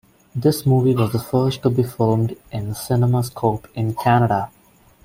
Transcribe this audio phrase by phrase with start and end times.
[0.33, 4.49] This movie was the first to be filmed in CinemaScope in Canada.